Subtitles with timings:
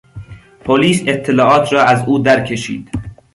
[0.65, 2.89] پلیس اطلاعات را از او در کشید.